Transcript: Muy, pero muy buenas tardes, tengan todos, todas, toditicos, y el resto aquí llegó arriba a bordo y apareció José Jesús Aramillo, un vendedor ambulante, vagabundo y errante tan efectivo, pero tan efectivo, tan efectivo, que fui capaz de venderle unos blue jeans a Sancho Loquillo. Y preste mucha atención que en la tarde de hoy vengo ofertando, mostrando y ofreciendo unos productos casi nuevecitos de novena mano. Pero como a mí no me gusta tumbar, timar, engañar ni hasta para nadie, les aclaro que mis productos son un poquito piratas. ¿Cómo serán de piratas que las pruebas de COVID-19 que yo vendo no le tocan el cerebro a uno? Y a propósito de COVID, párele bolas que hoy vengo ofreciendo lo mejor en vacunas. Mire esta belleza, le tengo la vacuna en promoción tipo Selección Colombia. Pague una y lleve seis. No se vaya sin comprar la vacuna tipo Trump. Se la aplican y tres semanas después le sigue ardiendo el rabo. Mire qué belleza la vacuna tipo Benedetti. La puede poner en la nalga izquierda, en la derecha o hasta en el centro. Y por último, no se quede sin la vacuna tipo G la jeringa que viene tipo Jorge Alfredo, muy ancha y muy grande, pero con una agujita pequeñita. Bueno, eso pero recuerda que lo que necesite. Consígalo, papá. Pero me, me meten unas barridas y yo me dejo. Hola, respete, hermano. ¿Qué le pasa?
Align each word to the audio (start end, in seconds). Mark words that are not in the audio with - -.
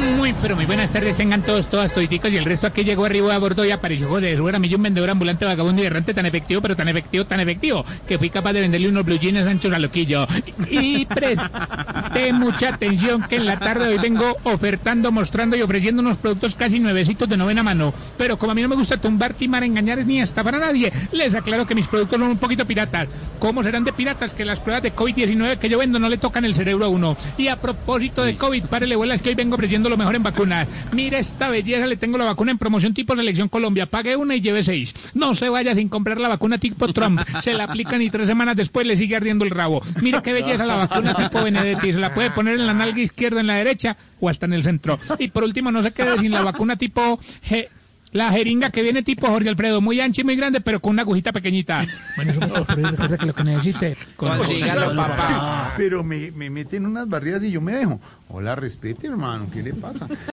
Muy, 0.00 0.34
pero 0.40 0.56
muy 0.56 0.64
buenas 0.64 0.90
tardes, 0.90 1.16
tengan 1.16 1.42
todos, 1.42 1.68
todas, 1.68 1.92
toditicos, 1.92 2.30
y 2.30 2.36
el 2.36 2.44
resto 2.44 2.66
aquí 2.66 2.84
llegó 2.84 3.04
arriba 3.04 3.34
a 3.34 3.38
bordo 3.38 3.64
y 3.64 3.70
apareció 3.70 4.08
José 4.08 4.30
Jesús 4.30 4.48
Aramillo, 4.48 4.76
un 4.78 4.82
vendedor 4.84 5.10
ambulante, 5.10 5.44
vagabundo 5.44 5.82
y 5.82 5.86
errante 5.86 6.14
tan 6.14 6.24
efectivo, 6.26 6.62
pero 6.62 6.74
tan 6.74 6.88
efectivo, 6.88 7.24
tan 7.26 7.40
efectivo, 7.40 7.84
que 8.08 8.18
fui 8.18 8.30
capaz 8.30 8.54
de 8.54 8.60
venderle 8.60 8.88
unos 8.88 9.04
blue 9.04 9.18
jeans 9.18 9.38
a 9.38 9.44
Sancho 9.44 9.68
Loquillo. 9.68 10.26
Y 10.70 11.06
preste 12.10 12.32
mucha 12.32 12.74
atención 12.74 13.22
que 13.28 13.36
en 13.36 13.46
la 13.46 13.58
tarde 13.58 13.86
de 13.86 13.94
hoy 13.94 13.98
vengo 13.98 14.36
ofertando, 14.44 15.12
mostrando 15.12 15.56
y 15.56 15.62
ofreciendo 15.62 16.02
unos 16.02 16.16
productos 16.16 16.54
casi 16.54 16.80
nuevecitos 16.80 17.28
de 17.28 17.36
novena 17.36 17.62
mano. 17.62 17.94
Pero 18.18 18.38
como 18.38 18.52
a 18.52 18.54
mí 18.54 18.62
no 18.62 18.68
me 18.68 18.76
gusta 18.76 18.96
tumbar, 18.96 19.34
timar, 19.34 19.64
engañar 19.64 20.04
ni 20.04 20.20
hasta 20.20 20.42
para 20.42 20.58
nadie, 20.58 20.92
les 21.12 21.34
aclaro 21.34 21.66
que 21.66 21.74
mis 21.74 21.86
productos 21.86 22.18
son 22.18 22.30
un 22.30 22.38
poquito 22.38 22.66
piratas. 22.66 23.08
¿Cómo 23.38 23.62
serán 23.62 23.84
de 23.84 23.92
piratas 23.92 24.34
que 24.34 24.44
las 24.44 24.60
pruebas 24.60 24.82
de 24.82 24.94
COVID-19 24.94 25.58
que 25.58 25.68
yo 25.68 25.78
vendo 25.78 25.98
no 25.98 26.08
le 26.08 26.18
tocan 26.18 26.44
el 26.44 26.54
cerebro 26.54 26.84
a 26.84 26.88
uno? 26.88 27.16
Y 27.38 27.48
a 27.48 27.56
propósito 27.56 28.24
de 28.24 28.36
COVID, 28.36 28.64
párele 28.64 28.96
bolas 28.96 29.22
que 29.22 29.30
hoy 29.30 29.34
vengo 29.34 29.54
ofreciendo 29.54 29.88
lo 29.88 29.96
mejor 29.96 30.14
en 30.14 30.22
vacunas. 30.22 30.68
Mire 30.92 31.18
esta 31.18 31.48
belleza, 31.48 31.86
le 31.86 31.96
tengo 31.96 32.18
la 32.18 32.24
vacuna 32.24 32.50
en 32.50 32.58
promoción 32.58 32.92
tipo 32.92 33.16
Selección 33.16 33.48
Colombia. 33.48 33.86
Pague 33.86 34.16
una 34.16 34.36
y 34.36 34.40
lleve 34.40 34.62
seis. 34.62 34.94
No 35.14 35.34
se 35.34 35.48
vaya 35.48 35.74
sin 35.74 35.88
comprar 35.88 36.20
la 36.20 36.28
vacuna 36.28 36.58
tipo 36.58 36.92
Trump. 36.92 37.20
Se 37.42 37.54
la 37.54 37.64
aplican 37.64 38.02
y 38.02 38.10
tres 38.10 38.26
semanas 38.26 38.56
después 38.56 38.86
le 38.86 38.96
sigue 38.96 39.16
ardiendo 39.16 39.44
el 39.44 39.50
rabo. 39.50 39.82
Mire 40.02 40.20
qué 40.22 40.32
belleza 40.32 40.66
la 40.66 40.76
vacuna 40.76 41.14
tipo 41.14 41.42
Benedetti. 41.42 41.99
La 42.00 42.14
puede 42.14 42.30
poner 42.30 42.54
en 42.54 42.66
la 42.66 42.74
nalga 42.74 43.00
izquierda, 43.00 43.40
en 43.40 43.46
la 43.46 43.54
derecha 43.54 43.96
o 44.20 44.28
hasta 44.28 44.46
en 44.46 44.52
el 44.54 44.64
centro. 44.64 44.98
Y 45.18 45.28
por 45.28 45.44
último, 45.44 45.70
no 45.70 45.82
se 45.82 45.92
quede 45.92 46.18
sin 46.18 46.32
la 46.32 46.42
vacuna 46.42 46.76
tipo 46.76 47.18
G 47.48 47.68
la 48.12 48.30
jeringa 48.30 48.70
que 48.70 48.82
viene 48.82 49.02
tipo 49.02 49.28
Jorge 49.28 49.48
Alfredo, 49.48 49.80
muy 49.80 50.00
ancha 50.00 50.22
y 50.22 50.24
muy 50.24 50.34
grande, 50.34 50.60
pero 50.60 50.80
con 50.80 50.90
una 50.90 51.02
agujita 51.02 51.32
pequeñita. 51.32 51.86
Bueno, 52.16 52.32
eso 52.32 52.40
pero 52.66 52.90
recuerda 52.90 53.18
que 53.18 53.26
lo 53.26 53.34
que 53.34 53.44
necesite. 53.44 53.96
Consígalo, 54.16 54.96
papá. 54.96 55.74
Pero 55.76 56.02
me, 56.02 56.30
me 56.32 56.50
meten 56.50 56.86
unas 56.86 57.08
barridas 57.08 57.42
y 57.44 57.50
yo 57.52 57.60
me 57.60 57.72
dejo. 57.74 58.00
Hola, 58.28 58.56
respete, 58.56 59.06
hermano. 59.06 59.46
¿Qué 59.52 59.62
le 59.62 59.74
pasa? 59.74 60.08